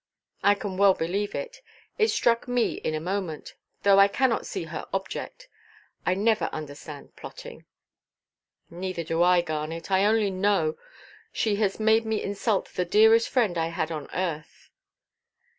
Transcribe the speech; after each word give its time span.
"I 0.43 0.55
can 0.55 0.77
well 0.77 0.95
believe 0.95 1.35
it. 1.35 1.61
It 1.99 2.07
struck 2.07 2.47
me 2.47 2.73
in 2.79 2.95
a 2.95 2.99
moment; 2.99 3.53
though 3.83 3.99
I 3.99 4.07
cannot 4.07 4.47
see 4.47 4.63
her 4.63 4.87
object. 4.91 5.47
I 6.07 6.15
never 6.15 6.45
understand 6.45 7.15
plotting." 7.15 7.65
"Neither 8.71 9.03
do 9.03 9.21
I, 9.21 9.41
Garnet; 9.41 9.91
I 9.91 10.05
only 10.05 10.31
know 10.31 10.75
she 11.31 11.57
has 11.57 11.79
made 11.79 12.07
me 12.07 12.19
insult 12.19 12.69
the 12.69 12.83
dearest 12.83 13.29
friend 13.29 13.59
I 13.59 13.67
had 13.67 13.91
on 13.91 14.09
earth." 14.11 14.71